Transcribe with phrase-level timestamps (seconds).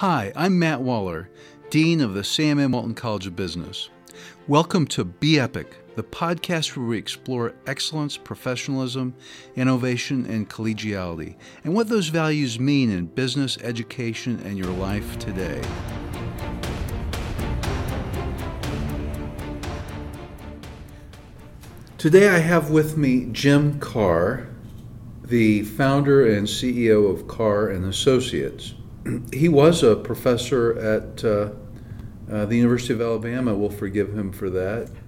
[0.00, 1.28] Hi, I'm Matt Waller,
[1.68, 2.72] Dean of the Sam M.
[2.72, 3.90] Walton College of Business.
[4.48, 9.14] Welcome to Be Epic, the podcast where we explore excellence, professionalism,
[9.56, 15.60] innovation, and collegiality, and what those values mean in business, education, and your life today.
[21.98, 24.48] Today I have with me Jim Carr,
[25.22, 28.72] the founder and CEO of Carr and Associates.
[29.32, 31.50] He was a professor at uh,
[32.30, 33.54] uh, the University of Alabama.
[33.54, 34.90] We'll forgive him for that.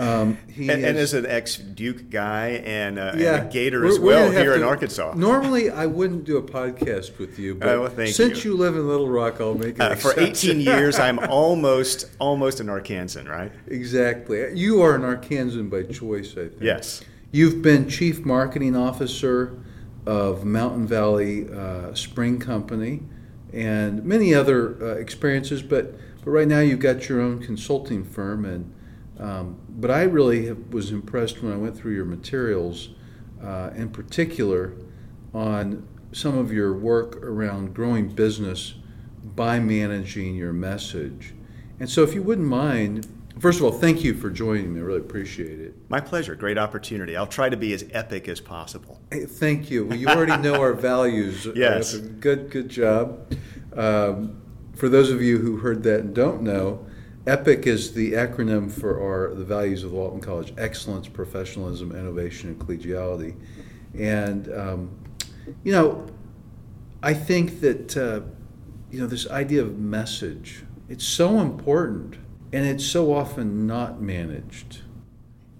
[0.00, 3.98] Um, and, and, as an ex Duke guy and, uh, yeah, and a Gator as
[3.98, 5.12] well here to, in Arkansas.
[5.14, 8.52] Normally, I wouldn't do a podcast with you, but uh, well, since you.
[8.52, 8.56] you.
[8.56, 9.80] live in Little Rock, I'll make it.
[9.80, 13.52] Uh, for 18 years, I'm almost almost an Arkansan, right?
[13.66, 14.56] Exactly.
[14.56, 16.62] You are an Arkansan by choice, I think.
[16.62, 17.02] Yes.
[17.32, 19.62] You've been chief marketing officer
[20.06, 23.02] of Mountain Valley uh, Spring Company
[23.52, 28.44] and many other uh, experiences, but but right now you've got your own consulting firm,
[28.44, 28.72] and
[29.18, 32.90] um, but I really have, was impressed when I went through your materials,
[33.42, 34.74] uh, in particular,
[35.34, 38.74] on some of your work around growing business
[39.22, 41.34] by managing your message.
[41.78, 43.06] And so, if you wouldn't mind,
[43.38, 44.80] first of all, thank you for joining me.
[44.80, 45.74] I really appreciate it.
[45.88, 46.34] My pleasure.
[46.34, 47.16] Great opportunity.
[47.16, 49.00] I'll try to be as epic as possible.
[49.10, 49.86] Hey, thank you.
[49.86, 51.46] Well, you already know our values.
[51.54, 51.94] yes.
[51.94, 52.50] Uh, good.
[52.50, 53.32] Good job.
[53.76, 54.40] Um,
[54.74, 56.86] for those of you who heard that and don't know,
[57.26, 62.58] EPIC is the acronym for our the values of Walton College: excellence, professionalism, innovation, and
[62.58, 63.36] collegiality.
[63.98, 64.98] And um,
[65.62, 66.06] you know,
[67.02, 68.20] I think that uh,
[68.90, 72.16] you know this idea of message it's so important,
[72.52, 74.80] and it's so often not managed.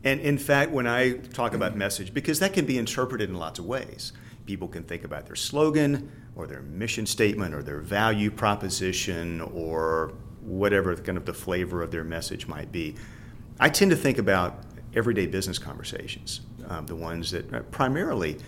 [0.02, 3.58] And in fact, when I talk about message, because that can be interpreted in lots
[3.58, 4.12] of ways.
[4.46, 10.12] People can think about their slogan, or their mission statement or their value proposition or
[10.42, 12.96] whatever kind of the flavor of their message might be.
[13.58, 14.62] I tend to think about
[14.94, 18.38] everyday business conversations, um, the ones that primarily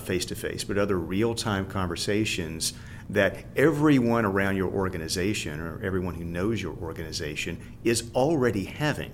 [0.00, 2.72] face to face, but other real time conversations
[3.10, 9.12] that everyone around your organization or everyone who knows your organization is already having.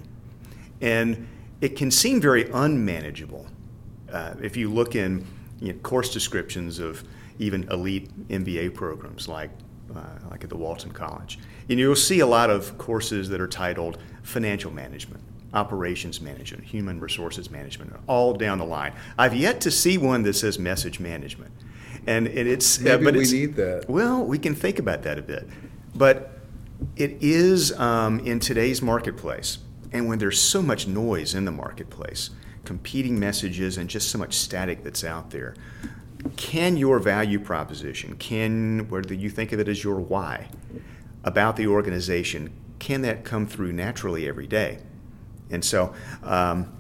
[0.81, 1.29] And
[1.61, 3.47] it can seem very unmanageable.
[4.11, 5.27] Uh, if you look in
[5.61, 7.05] you know, course descriptions of
[7.39, 9.51] even elite MBA programs like
[9.95, 11.39] uh, like at the Walton College.
[11.69, 15.23] And you'll see a lot of courses that are titled financial management,
[15.53, 18.95] operations management, human resources management, all down the line.
[19.19, 21.53] I've yet to see one that says message management.
[22.07, 23.89] And it's uh, Maybe uh, but we it's, need that.
[23.89, 25.49] Well, we can think about that a bit.
[25.95, 26.39] But
[26.97, 29.59] it is um, in today's marketplace,
[29.93, 32.31] and when there's so much noise in the marketplace,
[32.65, 35.55] competing messages and just so much static that's out there,
[36.37, 40.49] can your value proposition, can whether you think of it as your why
[41.25, 44.79] about the organization, can that come through naturally every day?
[45.51, 46.73] And so um,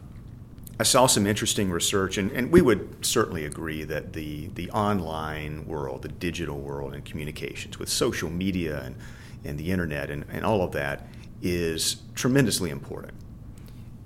[0.80, 5.66] I saw some interesting research, and, and we would certainly agree that the, the online
[5.66, 8.96] world, the digital world, and communications with social media and,
[9.44, 11.06] and the internet and, and all of that
[11.42, 13.12] is tremendously important.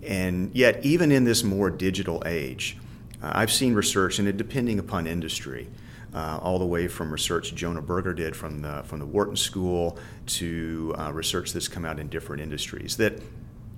[0.02, 2.78] And yet, even in this more digital age,
[3.22, 5.68] uh, I've seen research, and it depending upon industry,
[6.14, 9.98] uh, all the way from research Jonah Berger did from the from the Wharton School
[10.26, 13.20] to uh, research that's come out in different industries, that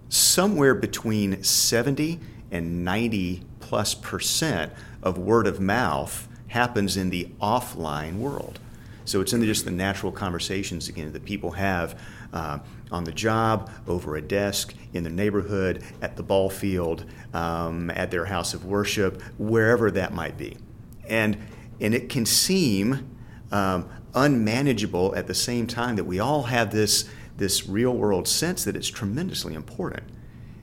[0.08, 4.72] somewhere between 70 and 90 plus percent
[5.02, 8.58] of word of mouth happens in the offline world.
[9.04, 11.98] So it's in the, just the natural conversations again that people have
[12.32, 12.58] uh,
[12.90, 18.10] on the job, over a desk, in the neighborhood, at the ball field, um, at
[18.10, 20.56] their house of worship, wherever that might be.
[21.08, 21.38] And,
[21.80, 23.16] and it can seem
[23.50, 28.64] um, unmanageable at the same time that we all have this, this real world sense
[28.64, 30.04] that it's tremendously important.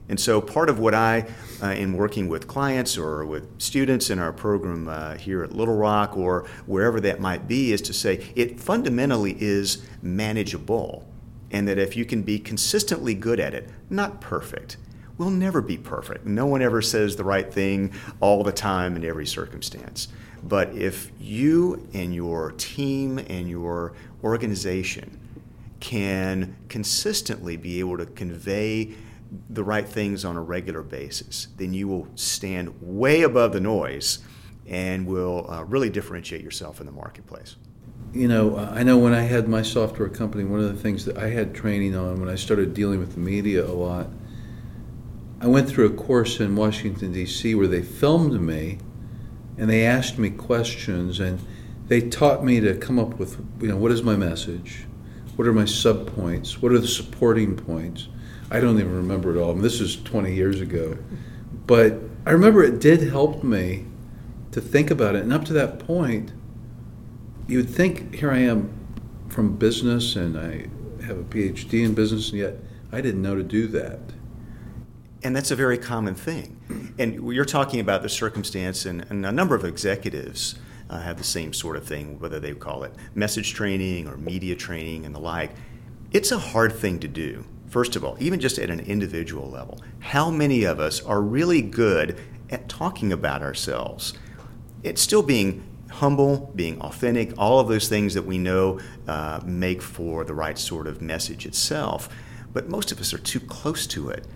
[0.08, 1.26] And so, part of what I,
[1.62, 5.76] uh, in working with clients or with students in our program uh, here at Little
[5.76, 11.06] Rock or wherever that might be, is to say it fundamentally is manageable
[11.50, 14.76] and that if you can be consistently good at it, not perfect,
[15.18, 16.26] we'll never be perfect.
[16.26, 20.08] No one ever says the right thing all the time in every circumstance.
[20.42, 25.18] But if you and your team and your organization
[25.80, 28.94] can consistently be able to convey
[29.48, 34.18] the right things on a regular basis, then you will stand way above the noise
[34.66, 37.56] and will uh, really differentiate yourself in the marketplace
[38.16, 41.18] you know, I know when I had my software company, one of the things that
[41.18, 44.08] I had training on when I started dealing with the media a lot,
[45.40, 48.78] I went through a course in Washington, D.C., where they filmed me
[49.58, 51.40] and they asked me questions and
[51.88, 54.86] they taught me to come up with, you know, what is my message?
[55.36, 56.62] What are my sub points?
[56.62, 58.08] What are the supporting points?
[58.50, 59.52] I don't even remember it all.
[59.54, 60.96] this is 20 years ago.
[61.66, 63.86] But I remember it did help me
[64.52, 65.22] to think about it.
[65.22, 66.32] And up to that point,
[67.48, 68.72] you would think here I am
[69.28, 70.68] from business and I
[71.04, 72.54] have a PhD in business, and yet
[72.92, 74.00] I didn't know to do that.
[75.22, 76.94] And that's a very common thing.
[76.98, 80.56] And you're talking about the circumstance, and, and a number of executives
[80.88, 84.54] uh, have the same sort of thing, whether they call it message training or media
[84.54, 85.50] training and the like.
[86.12, 89.80] It's a hard thing to do, first of all, even just at an individual level.
[90.00, 92.18] How many of us are really good
[92.50, 94.14] at talking about ourselves?
[94.82, 99.82] It's still being humble, being authentic, all of those things that we know uh, make
[99.82, 102.08] for the right sort of message itself.
[102.52, 104.26] But most of us are too close to it.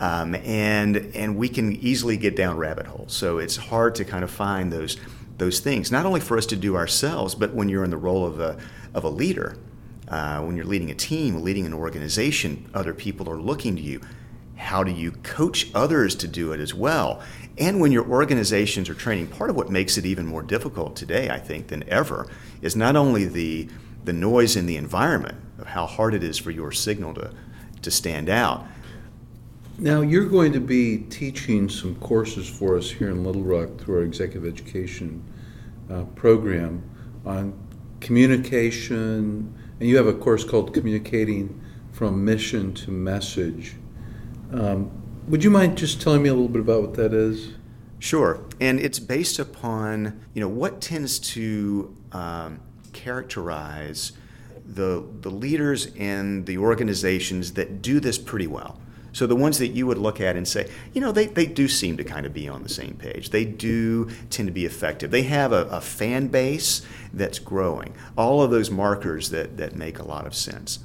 [0.00, 3.12] Um, and and we can easily get down rabbit holes.
[3.12, 4.96] So it's hard to kind of find those
[5.36, 5.92] those things.
[5.92, 8.56] Not only for us to do ourselves, but when you're in the role of a
[8.94, 9.56] of a leader,
[10.10, 14.00] uh, when you're leading a team, leading an organization, other people are looking to you.
[14.56, 17.22] How do you coach others to do it as well?
[17.56, 21.30] And when your organizations are training, part of what makes it even more difficult today,
[21.30, 22.28] I think, than ever,
[22.60, 23.68] is not only the
[24.02, 27.32] the noise in the environment of how hard it is for your signal to
[27.82, 28.66] to stand out,
[29.80, 33.96] now, you're going to be teaching some courses for us here in Little Rock through
[33.96, 35.24] our executive education
[35.88, 36.82] uh, program
[37.24, 37.58] on
[38.00, 41.60] communication, and you have a course called Communicating
[41.90, 43.74] from Mission to Message.
[44.52, 44.90] Um,
[45.26, 47.54] would you mind just telling me a little bit about what that is?
[47.98, 52.60] Sure, and it's based upon you know what tends to um,
[52.92, 54.12] characterize
[54.64, 58.80] the the leaders and the organizations that do this pretty well.
[59.12, 61.68] So the ones that you would look at and say, you know, they, they do
[61.68, 63.30] seem to kind of be on the same page.
[63.30, 65.10] They do tend to be effective.
[65.10, 67.94] They have a, a fan base that's growing.
[68.16, 70.78] All of those markers that, that make a lot of sense.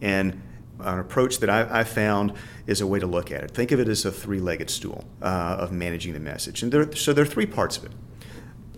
[0.00, 0.42] And
[0.80, 2.32] an approach that I, I found
[2.66, 3.50] is a way to look at it.
[3.50, 6.62] Think of it as a three-legged stool uh, of managing the message.
[6.62, 7.92] And there, so there are three parts of it.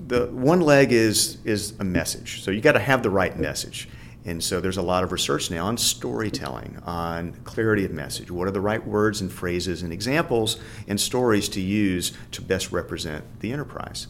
[0.09, 2.43] The one leg is is a message.
[2.43, 3.89] So you got to have the right message.
[4.25, 8.31] And so there's a lot of research now on storytelling, on clarity of message.
[8.31, 12.71] What are the right words and phrases and examples and stories to use to best
[12.71, 14.09] represent the enterprise?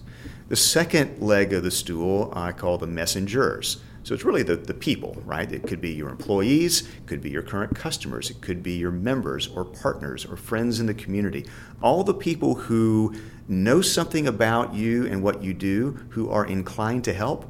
[0.48, 3.80] The second leg of the stool I call the messengers.
[4.02, 5.50] So it's really the, the people, right?
[5.52, 8.90] It could be your employees, it could be your current customers, it could be your
[8.90, 11.46] members or partners or friends in the community.
[11.82, 13.14] All the people who
[13.46, 17.48] know something about you and what you do, who are inclined to help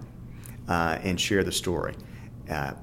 [0.68, 1.94] uh, and share the story.
[2.50, 2.74] Uh,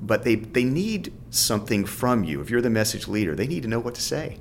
[0.00, 2.40] but they, they need something from you.
[2.40, 4.38] If you're the message leader, they need to know what to say.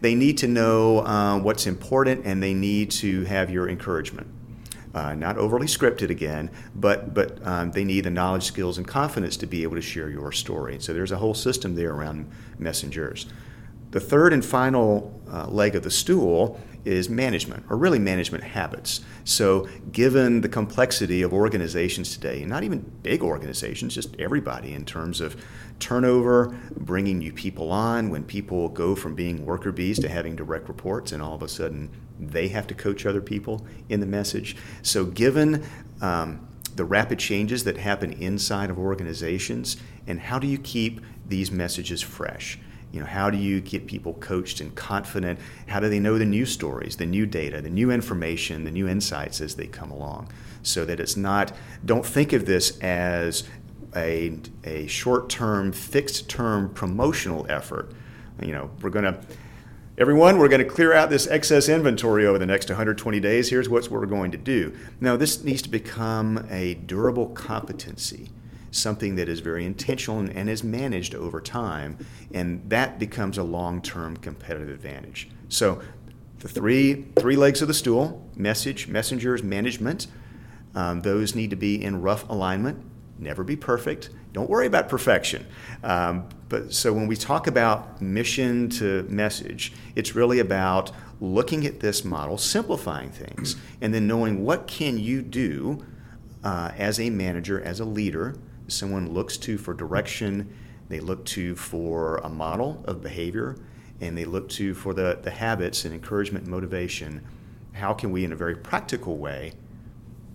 [0.00, 4.26] They need to know uh, what's important and they need to have your encouragement.
[4.94, 9.36] Uh, not overly scripted again, but, but um, they need the knowledge, skills, and confidence
[9.36, 10.78] to be able to share your story.
[10.78, 13.26] So there's a whole system there around messengers.
[13.90, 19.00] The third and final uh, leg of the stool is management, or really management habits.
[19.24, 25.20] So, given the complexity of organizations today, not even big organizations, just everybody in terms
[25.20, 25.36] of
[25.80, 30.68] turnover, bringing new people on, when people go from being worker bees to having direct
[30.68, 31.90] reports, and all of a sudden
[32.20, 34.56] they have to coach other people in the message.
[34.82, 35.64] So, given
[36.00, 36.46] um,
[36.76, 39.76] the rapid changes that happen inside of organizations,
[40.06, 42.58] and how do you keep these messages fresh?
[42.94, 45.40] You know how do you get people coached and confident?
[45.66, 48.86] How do they know the new stories the new data the new information the new
[48.86, 50.28] insights as they come along?
[50.62, 51.52] So that it's not
[51.84, 53.44] don't think of this as
[53.96, 57.92] a, a short-term fixed term promotional effort.
[58.40, 59.18] You know we're going to
[59.98, 63.50] everyone we're going to clear out this excess inventory over the next 120 days.
[63.50, 64.72] Here's what we're going to do.
[65.00, 68.30] Now this needs to become a durable competency
[68.74, 71.98] something that is very intentional and, and is managed over time,
[72.32, 75.28] and that becomes a long-term competitive advantage.
[75.48, 75.80] So,
[76.38, 80.08] the three three legs of the stool: message, messengers, management.
[80.74, 82.82] Um, those need to be in rough alignment.
[83.18, 84.10] Never be perfect.
[84.32, 85.46] Don't worry about perfection.
[85.84, 90.90] Um, but so when we talk about mission to message, it's really about
[91.20, 95.84] looking at this model, simplifying things, and then knowing what can you do
[96.42, 98.36] uh, as a manager, as a leader,
[98.68, 100.52] someone looks to for direction,
[100.88, 103.56] they look to for a model of behavior,
[104.00, 107.24] and they look to for the, the habits and encouragement and motivation.
[107.72, 109.52] How can we, in a very practical way,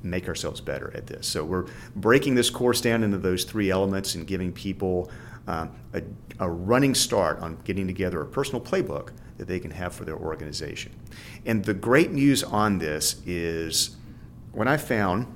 [0.01, 1.27] make ourselves better at this?
[1.27, 5.11] So we're breaking this course down into those three elements and giving people
[5.47, 6.03] um, a,
[6.39, 10.17] a running start on getting together a personal playbook that they can have for their
[10.17, 10.91] organization.
[11.45, 13.97] And the great news on this is
[14.51, 15.27] when I found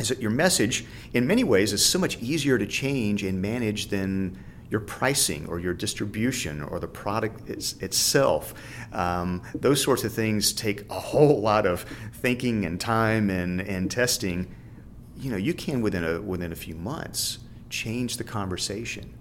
[0.00, 3.88] is that your message, in many ways, is so much easier to change and manage
[3.88, 4.36] than
[4.70, 8.54] your pricing or your distribution or the product it's, itself.
[8.92, 11.82] Um, those sorts of things take a whole lot of
[12.14, 14.52] thinking and time and, and testing.
[15.16, 17.38] You know, you can within a within a few months
[17.70, 19.14] change the conversation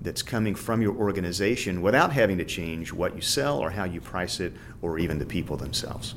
[0.00, 4.00] that's coming from your organization without having to change what you sell or how you
[4.00, 4.52] price it
[4.82, 6.14] or even the people themselves.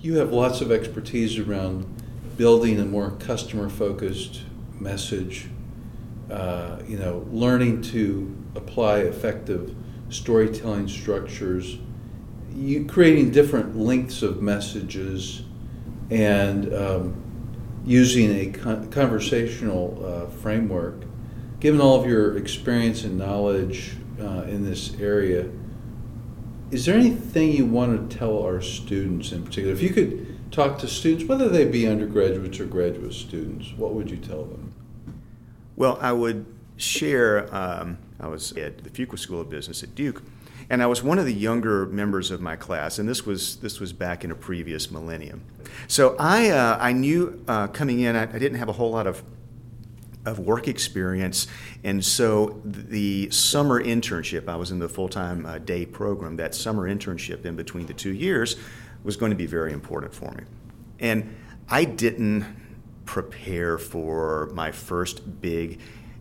[0.00, 2.01] You have lots of expertise around
[2.36, 4.42] building a more customer focused
[4.78, 5.48] message,
[6.30, 9.74] uh, you know, learning to apply effective
[10.08, 11.78] storytelling structures,
[12.54, 15.42] you creating different lengths of messages,
[16.10, 17.22] and um,
[17.84, 21.02] using a con- conversational uh, framework.
[21.60, 25.48] Given all of your experience and knowledge uh, in this area,
[26.70, 29.72] is there anything you want to tell our students in particular?
[29.72, 34.10] If you could talk to students, whether they be undergraduates or graduate students, what would
[34.10, 34.72] you tell them?
[35.74, 37.52] Well, I would share.
[37.52, 40.22] Um, I was at the Fuqua School of Business at Duke,
[40.70, 43.80] and I was one of the younger members of my class, and this was this
[43.80, 45.42] was back in a previous millennium.
[45.88, 49.06] So I uh, I knew uh, coming in, I, I didn't have a whole lot
[49.06, 49.22] of
[50.24, 51.48] of work experience.
[51.82, 56.54] And so the summer internship, I was in the full time uh, day program, that
[56.54, 58.56] summer internship in between the two years
[59.04, 60.44] was going to be very important for me.
[61.00, 61.34] And
[61.68, 62.44] I didn't
[63.04, 65.80] prepare for my first big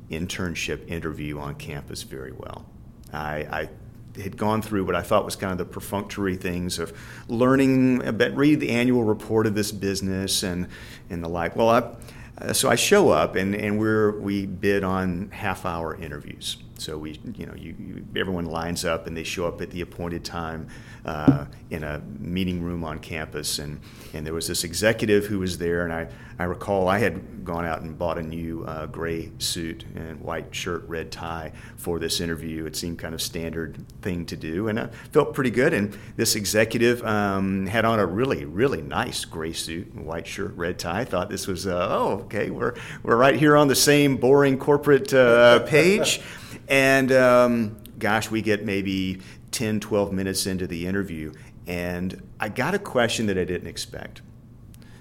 [0.09, 2.65] internship interview on campus very well.
[3.13, 3.69] I,
[4.15, 6.97] I had gone through what I thought was kind of the perfunctory things of
[7.27, 10.67] learning, about, read the annual report of this business and,
[11.09, 11.55] and the like.
[11.55, 11.95] Well, I,
[12.37, 16.57] uh, so I show up and, and we're, we bid on half hour interviews.
[16.81, 19.81] So we, you know, you, you, everyone lines up and they show up at the
[19.81, 20.67] appointed time
[21.05, 23.59] uh, in a meeting room on campus.
[23.59, 23.79] And,
[24.15, 26.07] and there was this executive who was there, and I,
[26.39, 30.55] I recall I had gone out and bought a new uh, gray suit and white
[30.55, 32.65] shirt, red tie for this interview.
[32.65, 35.75] It seemed kind of standard thing to do, and I felt pretty good.
[35.75, 40.79] And this executive um, had on a really, really nice gray suit white shirt, red
[40.79, 41.01] tie.
[41.01, 42.73] I thought this was, uh, oh, okay, we're,
[43.03, 46.21] we're right here on the same boring corporate uh, page.
[46.67, 51.33] And um, gosh, we get maybe 10, 12 minutes into the interview,
[51.67, 54.21] and I got a question that I didn't expect.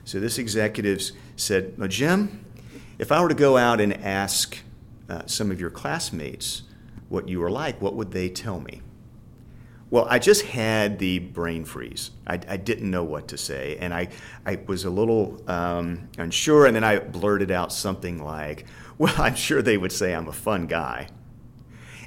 [0.04, 1.02] So this executive
[1.37, 2.45] said, well, Jim,
[2.99, 4.59] if I were to go out and ask
[5.09, 6.62] uh, some of your classmates
[7.09, 8.83] what you were like, what would they tell me?
[9.90, 12.12] Well, I just had the brain freeze.
[12.26, 14.09] I, I didn't know what to say, and I,
[14.47, 18.66] I was a little um, unsure, and then I blurted out something like,
[18.99, 21.09] Well, I'm sure they would say I'm a fun guy.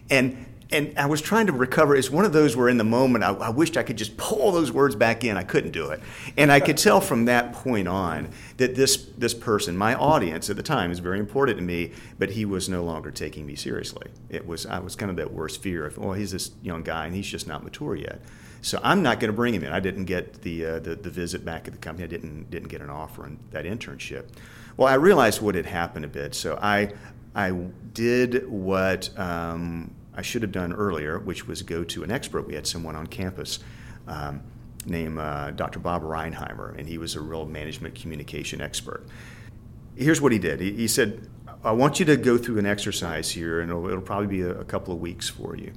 [0.09, 1.95] And and I was trying to recover.
[1.95, 4.51] It's one of those where in the moment I, I, wished I could just pull
[4.51, 5.37] those words back in.
[5.37, 6.01] I couldn't do it,
[6.35, 10.55] and I could tell from that point on that this this person, my audience at
[10.55, 11.91] the time, is very important to me.
[12.17, 14.07] But he was no longer taking me seriously.
[14.29, 17.05] It was I was kind of that worst fear of, oh, he's this young guy
[17.05, 18.21] and he's just not mature yet.
[18.63, 19.73] So I'm not going to bring him in.
[19.73, 22.05] I didn't get the, uh, the, the visit back at the company.
[22.05, 24.25] I didn't didn't get an offer on that internship.
[24.77, 26.33] Well, I realized what had happened a bit.
[26.33, 26.93] So I
[27.35, 27.51] I
[27.93, 29.09] did what.
[29.17, 32.47] Um, I should have done earlier, which was go to an expert.
[32.47, 33.59] We had someone on campus
[34.07, 34.41] um,
[34.85, 35.79] named uh, Dr.
[35.79, 39.05] Bob Reinheimer, and he was a real management communication expert.
[39.95, 41.27] Here's what he did he, he said,
[41.63, 44.59] I want you to go through an exercise here, and it'll, it'll probably be a,
[44.59, 45.71] a, couple of weeks for you.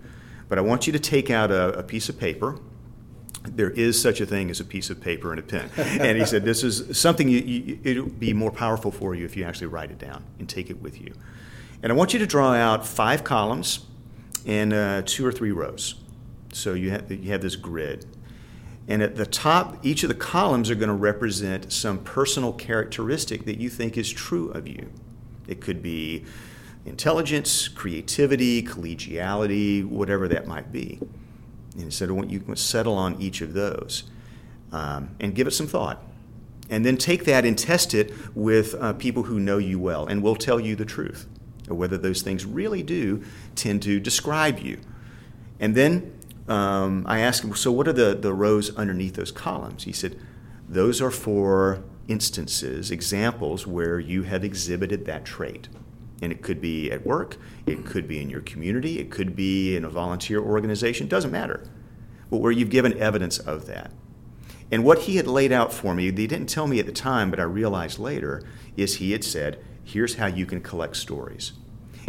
[0.49, 2.59] But I want you to take out a, a piece of paper
[3.55, 5.71] there is such a thing as a piece of paper and a pen.
[5.77, 9.37] And he said, This is something you, you, it'll be more powerful for you if
[9.37, 11.13] you actually write it down and take it with you.
[11.83, 13.87] And I want you to draw out five columns
[14.45, 15.97] in uh, two or three rows.
[16.53, 18.07] So you have, you have this grid.
[18.89, 23.45] And at the top, each of the columns are going to represent some personal characteristic
[23.45, 24.91] that you think is true of you.
[25.49, 26.25] It could be
[26.85, 31.01] intelligence, creativity, collegiality, whatever that might be.
[31.79, 34.05] And so you can settle on each of those
[34.73, 36.03] um, and give it some thought.
[36.69, 40.23] And then take that and test it with uh, people who know you well and
[40.23, 41.27] will tell you the truth
[41.69, 43.23] or whether those things really do
[43.55, 44.79] tend to describe you.
[45.61, 46.13] And then
[46.49, 49.85] um, I asked him, so what are the, the rows underneath those columns?
[49.85, 50.19] He said,
[50.69, 55.69] those are for instances, examples where you have exhibited that trait.
[56.23, 59.77] And it could be at work, it could be in your community, it could be
[59.77, 61.69] in a volunteer organization, doesn't matter.
[62.31, 63.93] But where you've given evidence of that.
[64.73, 67.31] And what he had laid out for me, they didn't tell me at the time,
[67.31, 68.43] but I realized later,
[68.77, 71.53] is he had said, here's how you can collect stories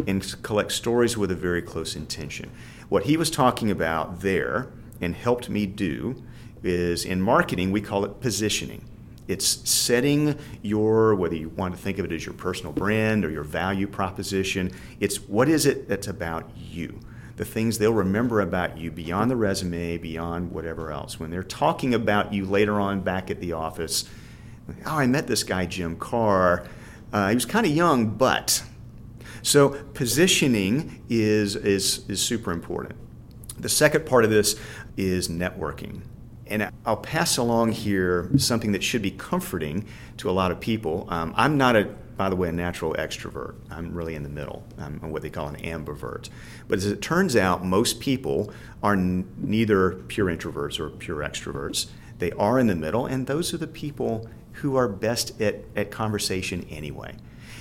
[0.07, 2.51] and collect stories with a very close intention.
[2.89, 4.71] What he was talking about there
[5.01, 6.23] and helped me do
[6.63, 8.87] is in marketing, we call it positioning.
[9.27, 13.29] It's setting your, whether you want to think of it as your personal brand or
[13.29, 16.99] your value proposition, it's what is it that's about you?
[17.35, 21.19] The things they'll remember about you beyond the resume, beyond whatever else.
[21.19, 24.09] When they're talking about you later on back at the office,
[24.85, 26.67] oh, I met this guy, Jim Carr.
[27.13, 28.63] Uh, he was kind of young, but.
[29.43, 32.95] So positioning is, is, is super important.
[33.59, 34.55] The second part of this
[34.97, 36.01] is networking.
[36.49, 39.85] And I'll pass along here something that should be comforting
[40.17, 41.05] to a lot of people.
[41.09, 41.85] Um, I'm not a,
[42.15, 43.55] by the way, a natural extrovert.
[43.69, 44.63] I'm really in the middle.
[44.77, 46.29] I'm what they call an ambivert.
[46.67, 48.51] But as it turns out, most people
[48.81, 51.87] are n- neither pure introverts or pure extroverts.
[52.19, 55.91] They are in the middle, and those are the people who are best at, at
[55.91, 57.15] conversation anyway.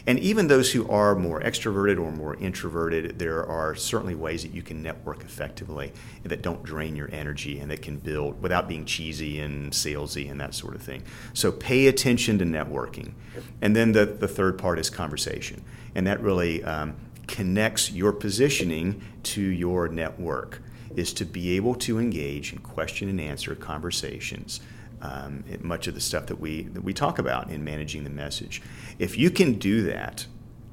[0.06, 4.54] And even those who are more extroverted or more introverted, there are certainly ways that
[4.54, 8.84] you can network effectively that don't drain your energy and that can build without being
[8.84, 11.02] cheesy and salesy and that sort of thing.
[11.34, 13.14] So pay attention to networking.
[13.60, 15.64] And then the, the third part is conversation.
[15.96, 16.94] And that really um,
[17.26, 20.62] connects your positioning to your network,
[20.94, 24.60] is to be able to engage in question and answer conversations
[25.02, 28.62] um, much of the stuff that we that we talk about in managing the message.
[28.98, 30.26] If you can do that,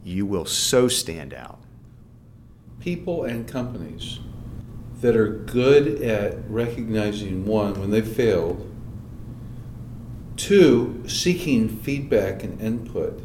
[0.03, 1.59] you will so stand out.
[2.79, 4.19] People and companies
[5.01, 8.69] that are good at recognizing one when they failed,
[10.37, 13.21] two seeking feedback and input,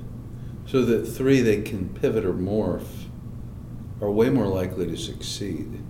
[0.67, 3.05] so that three they can pivot or morph,
[4.00, 5.83] are way more likely to succeed.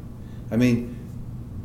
[0.50, 0.98] I mean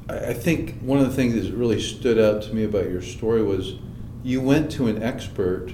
[0.10, 3.42] I think one of the things that really stood out to me about your story
[3.42, 3.76] was
[4.24, 5.74] you went to an expert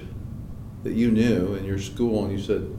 [0.82, 2.76] that you knew in your school and you said,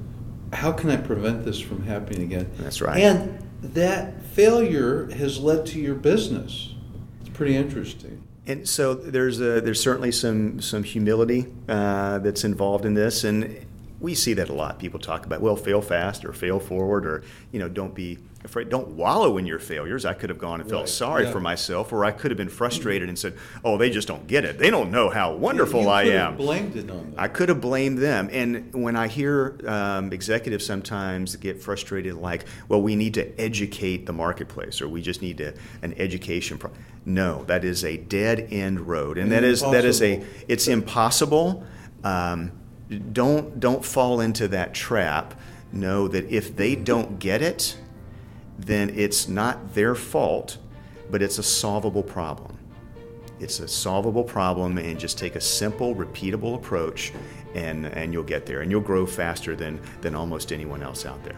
[0.54, 2.52] How can I prevent this from happening again?
[2.58, 3.00] That's right.
[3.00, 6.74] And that failure has led to your business.
[7.20, 8.24] It's pretty interesting.
[8.48, 13.66] And so there's a, there's certainly some some humility uh, that's involved in this, and
[14.02, 14.80] we see that a lot.
[14.80, 18.70] People talk about well, fail fast or fail forward, or you know, don't be afraid.
[18.70, 20.06] Don't wallow in your failures.
[20.06, 20.90] I could have gone and felt right.
[20.90, 21.32] sorry yeah.
[21.32, 24.44] for myself, or I could have been frustrated and said, "Oh, they just don't get
[24.44, 24.58] it.
[24.58, 27.14] They don't know how wonderful yeah, I am." blamed it on them.
[27.16, 28.28] I could have blamed them.
[28.32, 34.08] And when I hear um, executives sometimes get frustrated, like, "Well, we need to educate
[34.08, 36.72] the marketplace, or we just need to, an education." Pro-.
[37.06, 40.68] No, that is a dead end road, and, and that is that is a it's
[40.68, 41.64] impossible.
[42.04, 42.52] Um,
[42.92, 45.40] don't don't fall into that trap.
[45.72, 47.78] Know that if they don't get it,
[48.60, 50.58] then it's not their fault,
[51.10, 52.58] but it's a solvable problem.
[53.40, 57.12] It's a solvable problem, and just take a simple, repeatable approach,
[57.56, 58.62] and, and you'll get there.
[58.62, 61.38] And you'll grow faster than, than almost anyone else out there.